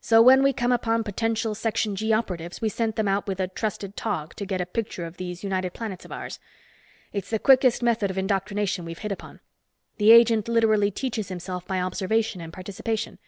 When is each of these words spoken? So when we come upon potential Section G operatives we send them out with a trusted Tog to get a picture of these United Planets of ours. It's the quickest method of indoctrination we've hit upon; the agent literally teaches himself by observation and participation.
So 0.00 0.22
when 0.22 0.44
we 0.44 0.52
come 0.52 0.70
upon 0.70 1.02
potential 1.02 1.52
Section 1.56 1.96
G 1.96 2.12
operatives 2.12 2.60
we 2.60 2.68
send 2.68 2.94
them 2.94 3.08
out 3.08 3.26
with 3.26 3.40
a 3.40 3.48
trusted 3.48 3.96
Tog 3.96 4.36
to 4.36 4.46
get 4.46 4.60
a 4.60 4.64
picture 4.64 5.04
of 5.04 5.16
these 5.16 5.42
United 5.42 5.72
Planets 5.74 6.04
of 6.04 6.12
ours. 6.12 6.38
It's 7.12 7.30
the 7.30 7.40
quickest 7.40 7.82
method 7.82 8.08
of 8.08 8.16
indoctrination 8.16 8.84
we've 8.84 9.00
hit 9.00 9.10
upon; 9.10 9.40
the 9.96 10.12
agent 10.12 10.46
literally 10.46 10.92
teaches 10.92 11.30
himself 11.30 11.66
by 11.66 11.80
observation 11.80 12.40
and 12.40 12.52
participation. 12.52 13.18